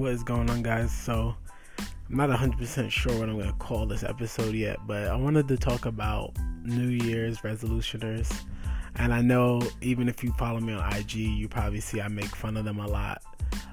[0.00, 0.90] What is going on, guys?
[0.90, 1.36] So,
[1.78, 5.46] I'm not 100% sure what I'm going to call this episode yet, but I wanted
[5.48, 6.32] to talk about
[6.64, 8.34] New Year's resolutioners.
[8.96, 12.34] And I know even if you follow me on IG, you probably see I make
[12.34, 13.22] fun of them a lot.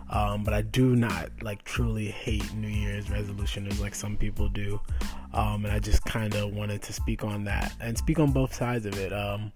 [0.09, 4.81] Um, but I do not like truly hate New Year's resolutioners like some people do.
[5.31, 8.53] Um, and I just kind of wanted to speak on that and speak on both
[8.53, 9.13] sides of it.
[9.13, 9.53] Um,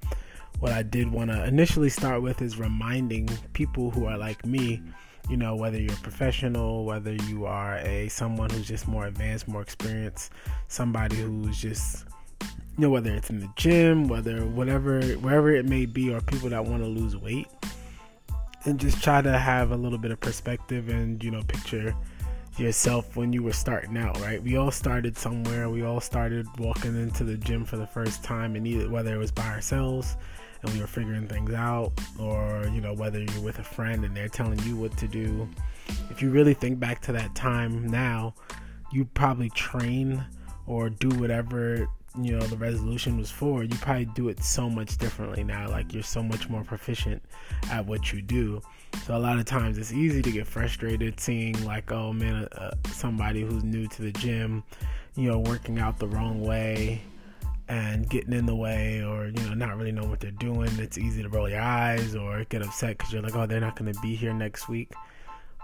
[0.59, 4.81] what I did want to initially start with is reminding people who are like me
[5.29, 9.47] you know whether you're a professional whether you are a someone who's just more advanced
[9.47, 10.31] more experienced
[10.67, 12.05] somebody who's just
[12.41, 12.47] you
[12.77, 16.63] know whether it's in the gym whether whatever wherever it may be or people that
[16.63, 17.47] want to lose weight
[18.65, 21.95] and just try to have a little bit of perspective and you know picture
[22.57, 24.43] yourself when you were starting out right?
[24.43, 25.69] We all started somewhere.
[25.69, 29.17] We all started walking into the gym for the first time and either whether it
[29.17, 30.17] was by ourselves
[30.63, 34.15] and we were figuring things out, or you know whether you're with a friend and
[34.15, 35.47] they're telling you what to do.
[36.09, 38.33] If you really think back to that time now,
[38.91, 40.23] you probably train
[40.67, 41.87] or do whatever
[42.19, 43.63] you know the resolution was for.
[43.63, 45.69] You probably do it so much differently now.
[45.69, 47.23] Like you're so much more proficient
[47.69, 48.61] at what you do.
[49.05, 52.71] So a lot of times it's easy to get frustrated seeing like, oh man, uh,
[52.91, 54.63] somebody who's new to the gym,
[55.15, 57.01] you know, working out the wrong way
[57.71, 60.69] and getting in the way or you know not really knowing what they're doing.
[60.77, 63.77] It's easy to roll your eyes or get upset because you're like oh they're not
[63.77, 64.91] going to be here next week.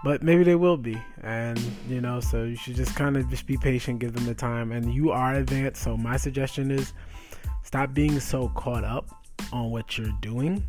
[0.02, 0.98] But maybe they will be.
[1.22, 4.34] And you know so you should just kind of just be patient give them the
[4.34, 4.72] time.
[4.72, 6.94] And you are advanced so my suggestion is
[7.62, 9.10] stop being so caught up
[9.52, 10.64] on what you're doing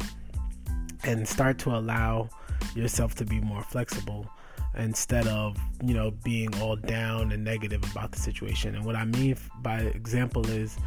[1.03, 2.27] and start to allow
[2.75, 4.29] yourself to be more flexible
[4.77, 8.75] instead of you know being all down and negative about the situation.
[8.75, 10.77] And what i mean by example is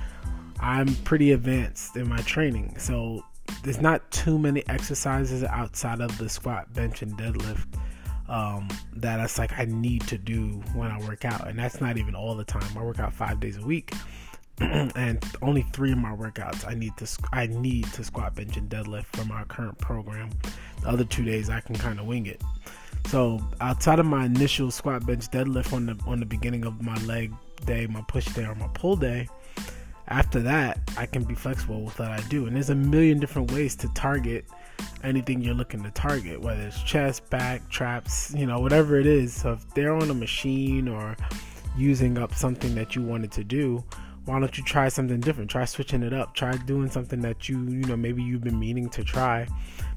[0.63, 2.79] I'm pretty advanced in my training.
[2.79, 3.25] So
[3.65, 7.67] there's not too many exercises outside of the squat, bench, and deadlift
[8.29, 11.49] um, that it's like I need to do when I work out.
[11.49, 12.79] And that's not even all the time.
[12.79, 13.93] I work out five days a week.
[14.61, 18.71] and only three of my workouts I need to I need to squat, bench, and
[18.71, 20.31] deadlift from our current program.
[20.83, 22.41] The other two days I can kind of wing it.
[23.07, 26.95] So outside of my initial squat, bench, deadlift on the on the beginning of my
[27.05, 27.33] leg
[27.65, 29.27] day, my push day, or my pull day,
[30.09, 32.47] after that, I can be flexible with what I do.
[32.47, 34.45] And there's a million different ways to target
[35.05, 39.33] anything you're looking to target, whether it's chest, back, traps, you know, whatever it is.
[39.35, 41.17] So if they're on a machine or
[41.77, 43.83] using up something that you wanted to do,
[44.25, 45.51] why don't you try something different?
[45.51, 46.35] Try switching it up.
[46.35, 49.47] Try doing something that you, you know, maybe you've been meaning to try,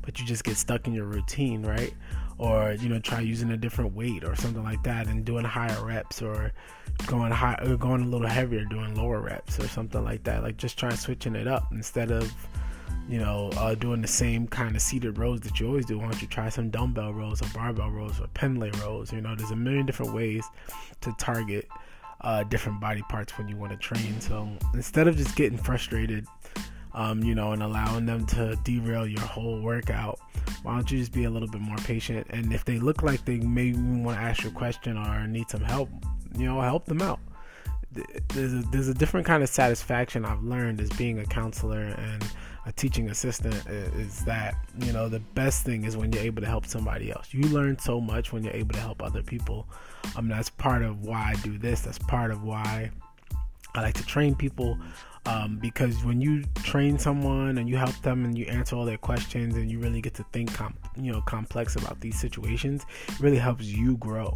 [0.01, 1.93] but you just get stuck in your routine, right?
[2.37, 5.85] Or you know try using a different weight or something like that and doing higher
[5.85, 6.51] reps or
[7.07, 10.43] going high or going a little heavier doing lower reps or something like that.
[10.43, 12.33] Like just try switching it up instead of
[13.07, 15.97] you know uh, doing the same kind of seated rows that you always do.
[15.97, 19.13] Why don't you try some dumbbell rows or barbell rows or pendlay rows?
[19.13, 20.45] You know there's a million different ways
[21.01, 21.67] to target
[22.21, 24.19] uh, different body parts when you want to train.
[24.19, 26.27] So instead of just getting frustrated
[26.95, 30.19] um, you know, and allowing them to derail your whole workout.
[30.63, 32.25] Why don't you just be a little bit more patient?
[32.29, 35.49] And if they look like they maybe want to ask you a question or need
[35.49, 35.89] some help,
[36.37, 37.19] you know, help them out.
[38.29, 42.25] There's a, there's a different kind of satisfaction I've learned as being a counselor and
[42.65, 46.47] a teaching assistant is that you know the best thing is when you're able to
[46.47, 47.31] help somebody else.
[47.31, 49.67] You learn so much when you're able to help other people.
[50.15, 51.81] I mean, that's part of why I do this.
[51.81, 52.89] That's part of why
[53.75, 54.79] I like to train people
[55.25, 58.97] um, because when you train someone and you help them and you answer all their
[58.97, 60.51] questions and you really get to think
[60.97, 64.33] you know complex about these situations it really helps you grow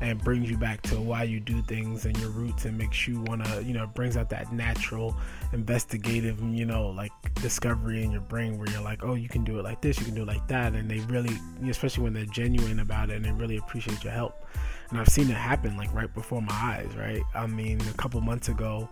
[0.00, 3.20] and brings you back to why you do things and your roots and makes you
[3.22, 5.14] want to you know brings out that natural
[5.52, 9.58] investigative you know like discovery in your brain where you're like oh you can do
[9.58, 11.36] it like this you can do it like that and they really
[11.68, 14.46] especially when they're genuine about it and they really appreciate your help.
[14.90, 17.22] And i've seen it happen like right before my eyes right?
[17.34, 18.88] I mean a couple months ago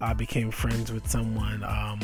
[0.00, 2.00] I became friends with someone um,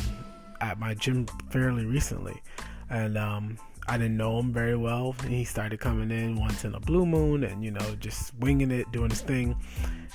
[0.61, 2.43] at my gym fairly recently,
[2.91, 3.59] and um,
[3.89, 5.15] I didn't know him very well.
[5.23, 8.71] And He started coming in once in a blue moon, and you know, just winging
[8.71, 9.57] it, doing his thing.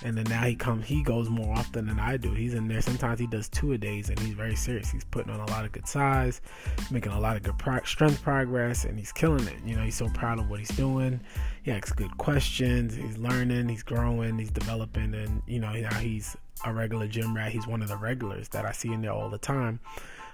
[0.03, 2.33] And then now he comes, he goes more often than I do.
[2.33, 2.81] He's in there.
[2.81, 4.89] Sometimes he does two a days, and he's very serious.
[4.89, 6.41] He's putting on a lot of good size,
[6.89, 9.57] making a lot of good pro- strength progress, and he's killing it.
[9.65, 11.21] You know, he's so proud of what he's doing.
[11.63, 12.95] He asks good questions.
[12.95, 13.69] He's learning.
[13.69, 14.37] He's growing.
[14.37, 16.35] He's developing, and you know, now he's
[16.65, 17.51] a regular gym rat.
[17.51, 19.79] He's one of the regulars that I see in there all the time.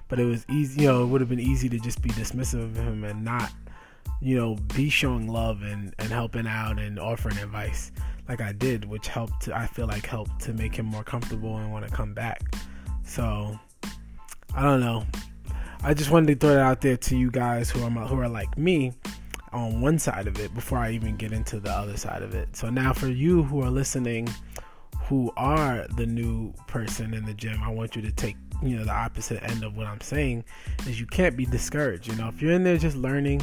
[0.07, 2.63] But it was easy, you know, it would have been easy to just be dismissive
[2.63, 3.51] of him and not,
[4.21, 7.91] you know, be showing love and, and helping out and offering advice
[8.29, 11.57] like I did, which helped, to, I feel like helped to make him more comfortable
[11.57, 12.41] and want to come back.
[13.03, 13.59] So,
[14.55, 15.05] I don't know.
[15.83, 18.29] I just wanted to throw it out there to you guys who are, who are
[18.29, 18.93] like me.
[19.53, 22.55] on one side of it before I even get into the other side of it.
[22.55, 24.27] So now for you who are listening
[25.07, 28.83] who are the new person in the gym, I want you to take you know
[28.83, 30.43] the opposite end of what I'm saying
[30.87, 32.07] is you can't be discouraged.
[32.07, 33.41] You know, if you're in there just learning,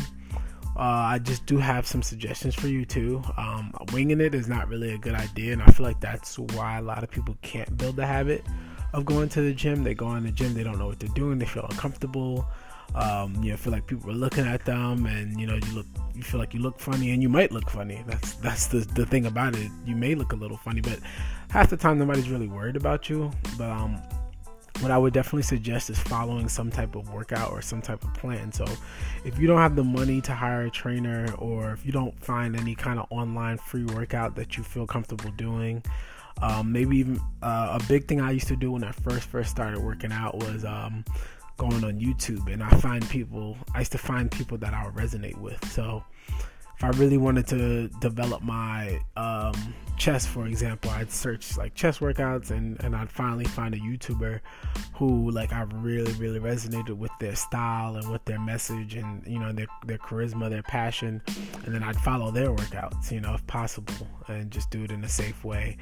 [0.76, 3.22] uh, I just do have some suggestions for you too.
[3.36, 6.78] Um, winging it is not really a good idea, and I feel like that's why
[6.78, 8.44] a lot of people can't build the habit
[8.92, 9.84] of going to the gym.
[9.84, 12.46] They go in the gym, they don't know what they're doing, they feel uncomfortable.
[12.94, 15.86] Um, you know, feel like people are looking at them, and you know, you look,
[16.14, 18.02] you feel like you look funny, and you might look funny.
[18.06, 19.70] That's that's the the thing about it.
[19.84, 21.00] You may look a little funny, but
[21.50, 23.30] half the time nobody's really worried about you.
[23.58, 24.00] But um,
[24.80, 28.12] what I would definitely suggest is following some type of workout or some type of
[28.14, 28.52] plan.
[28.52, 28.64] So,
[29.24, 32.56] if you don't have the money to hire a trainer, or if you don't find
[32.56, 35.82] any kind of online free workout that you feel comfortable doing,
[36.42, 39.50] um, maybe even uh, a big thing I used to do when I first first
[39.50, 41.04] started working out was um,
[41.56, 43.56] going on YouTube, and I find people.
[43.74, 45.64] I used to find people that I would resonate with.
[45.70, 46.02] So
[46.76, 52.00] if I really wanted to develop my um, chest, for example, I'd search like chest
[52.00, 54.40] workouts and, and I'd finally find a YouTuber
[54.94, 59.38] who like I really, really resonated with their style and with their message and you
[59.38, 61.22] know their their charisma, their passion,
[61.64, 65.04] and then I'd follow their workouts, you know, if possible, and just do it in
[65.04, 65.76] a safe way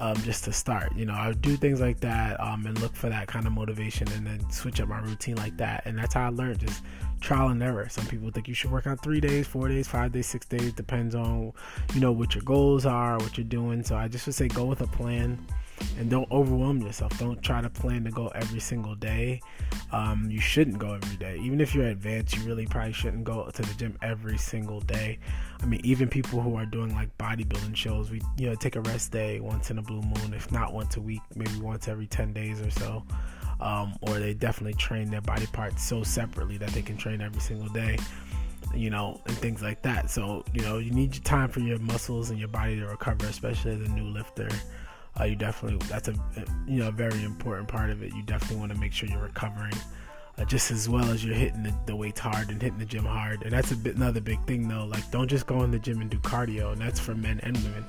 [0.00, 0.96] um, just to start.
[0.96, 4.10] You know, I do things like that um, and look for that kind of motivation
[4.12, 5.82] and then switch up my routine like that.
[5.84, 6.82] And that's how I learned just
[7.20, 7.86] trial and error.
[7.90, 10.72] Some people think you should work out three days, four days, five days, six days,
[10.72, 11.52] depends on,
[11.94, 13.84] you know, what your goals are, what you're doing.
[13.84, 15.38] So I just would say go with a plan
[15.98, 17.16] and don't overwhelm yourself.
[17.18, 19.40] Don't try to plan to go every single day.
[19.92, 21.38] Um, you shouldn't go every day.
[21.42, 25.18] Even if you're advanced, you really probably shouldn't go to the gym every single day.
[25.60, 28.80] I mean, even people who are doing like bodybuilding shows, we you know take a
[28.82, 32.06] rest day once in a blue moon, if not once a week, maybe once every
[32.06, 33.04] ten days or so.
[33.60, 37.42] Um, or they definitely train their body parts so separately that they can train every
[37.42, 37.98] single day
[38.74, 40.10] you know, and things like that.
[40.10, 43.26] So, you know, you need your time for your muscles and your body to recover,
[43.26, 44.48] especially as a new lifter
[45.18, 46.14] uh, you definitely that's a
[46.66, 48.12] you know a very important part of it.
[48.14, 49.74] You definitely want to make sure you're recovering
[50.38, 53.04] uh, just as well as you're hitting the, the, weights hard and hitting the gym
[53.04, 53.42] hard.
[53.42, 54.84] And that's a bit another big thing though.
[54.84, 57.56] Like don't just go in the gym and do cardio, and that's for men and
[57.58, 57.84] women.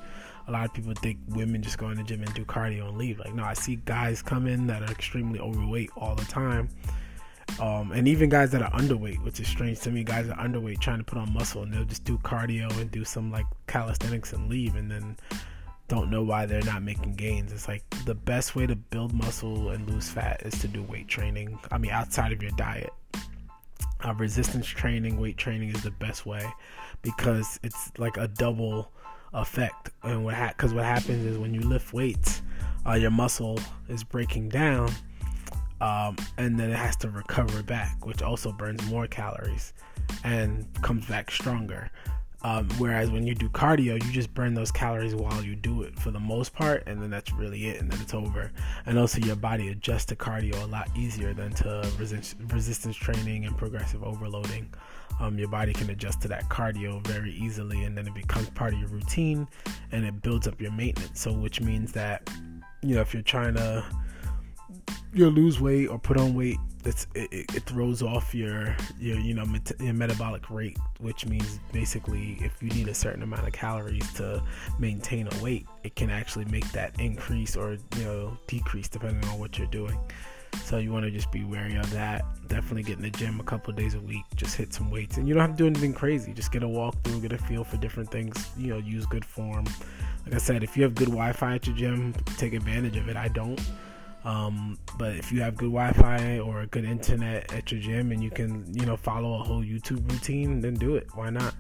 [0.47, 2.97] A lot of people think women just go in the gym and do cardio and
[2.97, 3.19] leave.
[3.19, 6.69] Like no, I see guys come in that are extremely overweight all the time.
[7.59, 10.79] Um, and even guys that are underweight, which is strange to me, guys are underweight
[10.79, 14.33] trying to put on muscle and they'll just do cardio and do some like calisthenics
[14.33, 15.17] and leave, and then
[15.91, 17.51] don't know why they're not making gains.
[17.51, 21.09] It's like the best way to build muscle and lose fat is to do weight
[21.09, 21.59] training.
[21.69, 22.93] I mean, outside of your diet.
[24.03, 26.47] Uh, resistance training, weight training is the best way
[27.01, 28.89] because it's like a double
[29.33, 29.89] effect.
[30.01, 32.41] And what because ha- what happens is when you lift weights,
[32.87, 33.59] uh, your muscle
[33.89, 34.89] is breaking down,
[35.81, 39.73] um, and then it has to recover back, which also burns more calories
[40.23, 41.91] and comes back stronger.
[42.43, 45.97] Um, whereas when you do cardio, you just burn those calories while you do it
[45.99, 48.51] for the most part, and then that's really it, and then it's over.
[48.85, 53.45] And also, your body adjusts to cardio a lot easier than to resist- resistance training
[53.45, 54.73] and progressive overloading.
[55.19, 58.73] Um, your body can adjust to that cardio very easily, and then it becomes part
[58.73, 59.47] of your routine,
[59.91, 61.21] and it builds up your maintenance.
[61.21, 62.27] So, which means that
[62.81, 63.85] you know if you're trying to
[65.13, 69.45] you lose weight or put on weight, it, it, throws off your your you know
[69.45, 74.11] met, your metabolic rate, which means basically if you need a certain amount of calories
[74.13, 74.41] to
[74.79, 79.39] maintain a weight, it can actually make that increase or you know decrease depending on
[79.39, 79.97] what you're doing.
[80.63, 82.25] So you want to just be wary of that.
[82.47, 84.23] Definitely get in the gym a couple days a week.
[84.35, 86.33] Just hit some weights, and you don't have to do anything crazy.
[86.33, 88.49] Just get a walk through, get a feel for different things.
[88.57, 89.65] You know, use good form.
[90.25, 93.15] Like I said, if you have good Wi-Fi at your gym, take advantage of it.
[93.15, 93.59] I don't.
[94.23, 98.29] Um, but if you have good Wi-Fi or good internet at your gym and you
[98.29, 101.07] can, you know, follow a whole YouTube routine, then do it.
[101.15, 101.55] Why not?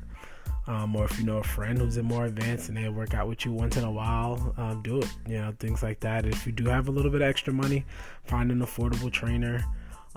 [0.67, 3.27] Um, or if you know a friend who's in more advanced and they work out
[3.27, 5.09] with you once in a while, um, do it.
[5.27, 6.25] You know, things like that.
[6.25, 7.83] If you do have a little bit of extra money,
[8.25, 9.65] find an affordable trainer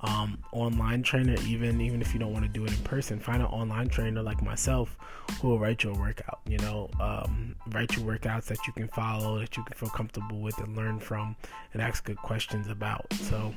[0.00, 3.40] um, online trainer, even even if you don't want to do it in person, find
[3.40, 4.96] an online trainer like myself
[5.40, 6.40] who will write you a workout.
[6.46, 10.40] You know, um, write your workouts that you can follow, that you can feel comfortable
[10.40, 11.36] with, and learn from,
[11.72, 13.06] and ask good questions about.
[13.14, 13.54] So.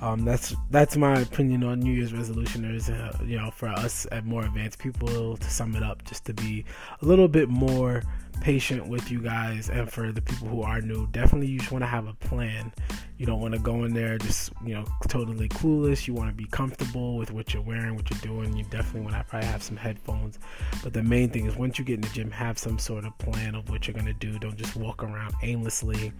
[0.00, 2.88] Um, that's that's my opinion on New Year's resolutioners.
[2.88, 6.34] Uh, you know, for us at more advanced people, to sum it up, just to
[6.34, 6.64] be
[7.02, 8.02] a little bit more
[8.40, 11.82] patient with you guys, and for the people who are new, definitely you just want
[11.82, 12.72] to have a plan.
[13.16, 16.06] You don't want to go in there just you know totally clueless.
[16.06, 18.56] You want to be comfortable with what you're wearing, what you're doing.
[18.56, 20.38] You definitely want to probably have some headphones.
[20.84, 23.18] But the main thing is once you get in the gym, have some sort of
[23.18, 24.38] plan of what you're gonna do.
[24.38, 26.12] Don't just walk around aimlessly,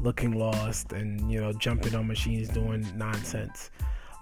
[0.00, 3.70] looking lost, and you know jumping on machines doing nonsense.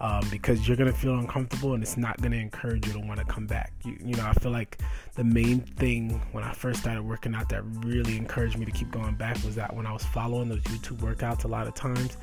[0.01, 3.25] um, because you're gonna feel uncomfortable and it's not gonna encourage you to want to
[3.27, 3.73] come back.
[3.85, 4.79] You, you know, I feel like
[5.15, 8.91] the main thing when I first started working out that really encouraged me to keep
[8.91, 12.17] going back was that when I was following those YouTube workouts, a lot of times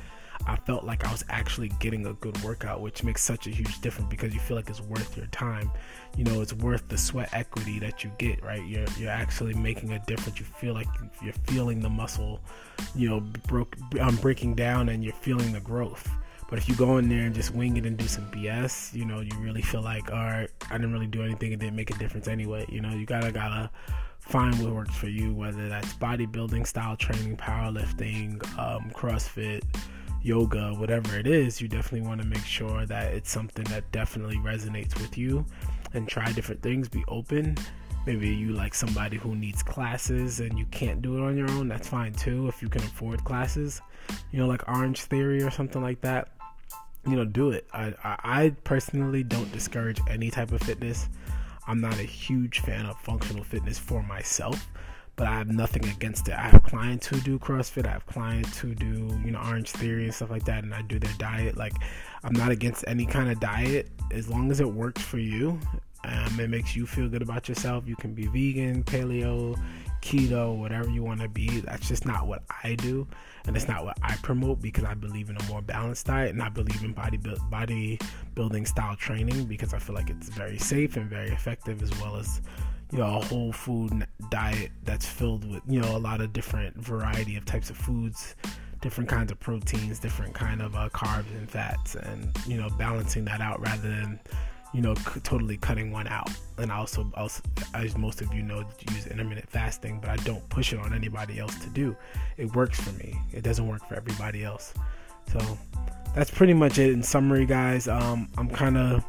[0.46, 3.80] I felt like I was actually getting a good workout, which makes such a huge
[3.80, 5.70] difference because you feel like it's worth your time.
[6.16, 8.64] You know, it's worth the sweat equity that you get, right?
[8.66, 10.38] You're you're actually making a difference.
[10.38, 10.88] You feel like
[11.22, 12.40] you're feeling the muscle,
[12.94, 16.08] you know, broke, um, breaking down, and you're feeling the growth.
[16.50, 19.06] But if you go in there and just wing it and do some BS, you
[19.06, 21.52] know, you really feel like, all right, I didn't really do anything.
[21.52, 22.66] It didn't make a difference anyway.
[22.68, 23.70] You know, you gotta gotta
[24.18, 29.62] find what works for you, whether that's bodybuilding style training, powerlifting, um, CrossFit
[30.22, 34.36] yoga, whatever it is, you definitely want to make sure that it's something that definitely
[34.36, 35.44] resonates with you
[35.94, 36.88] and try different things.
[36.88, 37.56] Be open.
[38.06, 41.68] Maybe you like somebody who needs classes and you can't do it on your own.
[41.68, 43.80] That's fine too if you can afford classes.
[44.32, 46.28] You know, like Orange Theory or something like that.
[47.06, 47.66] You know, do it.
[47.72, 51.08] I, I, personally don't discourage any type of fitness.
[51.66, 54.68] I'm not a huge fan of functional fitness for myself
[55.16, 56.34] but I have nothing against it.
[56.34, 57.86] I have clients who do CrossFit.
[57.86, 60.82] I have clients who do, you know, Orange Theory and stuff like that, and I
[60.82, 61.56] do their diet.
[61.56, 61.74] Like,
[62.24, 65.60] I'm not against any kind of diet as long as it works for you.
[66.04, 67.86] Um, it makes you feel good about yourself.
[67.86, 69.56] You can be vegan, paleo,
[70.00, 71.60] keto, whatever you want to be.
[71.60, 73.06] That's just not what I do,
[73.46, 76.42] and it's not what I promote because I believe in a more balanced diet and
[76.42, 77.18] I believe in body
[77.50, 77.98] body
[78.34, 82.16] building style training because I feel like it's very safe and very effective as well
[82.16, 82.40] as
[82.92, 86.76] you know a whole food diet that's filled with you know a lot of different
[86.76, 88.36] variety of types of foods
[88.80, 93.24] different kinds of proteins different kind of uh, carbs and fats and you know balancing
[93.24, 94.20] that out rather than
[94.72, 96.30] you know c- totally cutting one out.
[96.58, 97.42] And also, also
[97.74, 101.38] as most of you know use intermittent fasting but i don't push it on anybody
[101.38, 101.96] else to do.
[102.36, 103.18] It works for me.
[103.32, 104.74] It doesn't work for everybody else.
[105.32, 105.58] So
[106.14, 107.88] that's pretty much it in summary guys.
[107.88, 109.04] Um, i'm kind of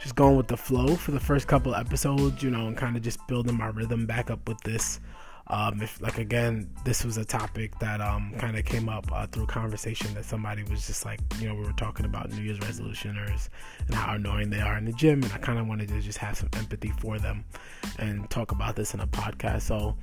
[0.00, 3.02] just going with the flow for the first couple episodes, you know, and kind of
[3.02, 5.00] just building my rhythm back up with this.
[5.50, 9.26] Um, if like again, this was a topic that um, kind of came up uh,
[9.26, 12.58] through conversation that somebody was just like, you know, we were talking about New Year's
[12.58, 13.48] resolutioners
[13.86, 16.18] and how annoying they are in the gym, and I kind of wanted to just
[16.18, 17.44] have some empathy for them
[17.98, 19.62] and talk about this in a podcast.
[19.62, 19.96] So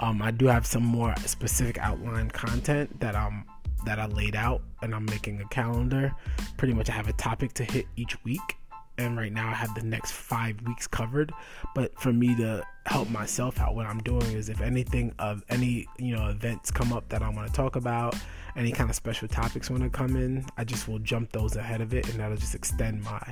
[0.00, 3.44] um, I do have some more specific outline content that um
[3.86, 6.12] that I laid out, and I'm making a calendar.
[6.58, 8.56] Pretty much, I have a topic to hit each week
[9.00, 11.32] and right now I have the next five weeks covered.
[11.74, 15.86] But for me to help myself out, what I'm doing is if anything of any
[15.98, 18.14] you know events come up that I want to talk about,
[18.56, 21.80] any kind of special topics want to come in, I just will jump those ahead
[21.80, 23.22] of it, and that'll just extend my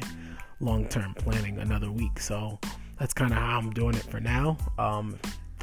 [0.61, 2.19] long-term planning another week.
[2.19, 2.59] So
[2.99, 4.57] that's kind of how I'm doing it for now.
[4.79, 5.19] Um,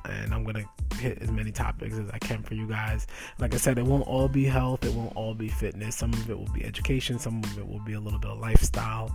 [0.07, 0.65] and I'm gonna
[0.99, 3.07] hit as many topics as I can for you guys.
[3.39, 5.95] Like I said, it won't all be health, it won't all be fitness.
[5.95, 8.39] Some of it will be education, some of it will be a little bit of
[8.39, 9.11] lifestyle.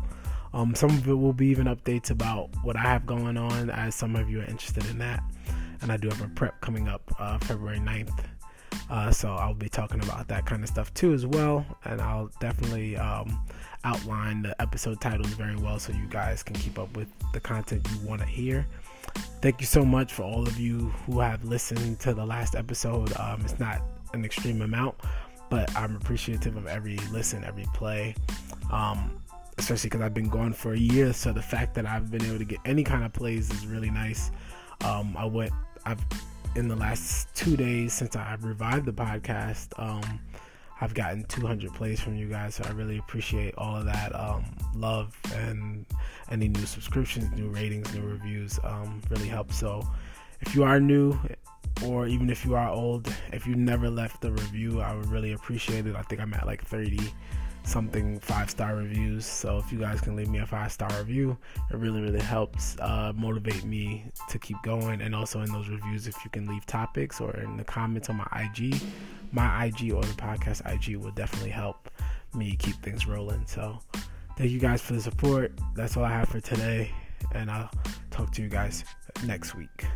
[0.53, 3.95] Um, some of it will be even updates about what I have going on, as
[3.95, 5.23] some of you are interested in that.
[5.83, 8.25] And I do have a prep coming up uh, February 9th.
[8.89, 11.65] Uh, so I'll be talking about that kind of stuff too, as well.
[11.85, 13.41] And I'll definitely um,
[13.85, 17.87] outline the episode titles very well so you guys can keep up with the content
[17.93, 18.67] you want to hear.
[19.41, 23.17] Thank you so much for all of you who have listened to the last episode.
[23.17, 24.97] Um, it's not an extreme amount,
[25.49, 28.15] but I'm appreciative of every listen, every play.
[28.71, 29.20] Um,
[29.61, 31.13] especially because I've been gone for a year.
[31.13, 33.91] So the fact that I've been able to get any kind of plays is really
[33.91, 34.31] nice.
[34.85, 35.53] Um, I went,
[35.85, 36.05] I've
[36.57, 39.69] in the last two days since I revived the podcast.
[39.79, 40.21] Um,
[40.81, 44.45] I've gotten 200 plays from you guys, so I really appreciate all of that um,
[44.75, 45.85] love and
[46.31, 48.59] any new subscriptions, new ratings, new reviews.
[48.65, 49.57] Um, really helps.
[49.57, 49.87] So,
[50.41, 51.19] if you are new,
[51.85, 55.33] or even if you are old, if you never left a review, I would really
[55.33, 55.95] appreciate it.
[55.95, 56.99] I think I'm at like 30
[57.71, 59.25] something five star reviews.
[59.25, 61.39] So if you guys can leave me a five star review,
[61.71, 65.01] it really really helps uh, motivate me to keep going.
[65.01, 68.17] And also in those reviews, if you can leave topics or in the comments on
[68.17, 68.75] my IG,
[69.33, 71.89] my IG or the podcast IG will definitely help
[72.35, 73.45] me keep things rolling.
[73.47, 73.79] So
[74.37, 75.53] thank you guys for the support.
[75.75, 76.91] That's all I have for today,
[77.33, 77.71] and I'll
[78.11, 78.85] talk to you guys
[79.25, 79.87] next week.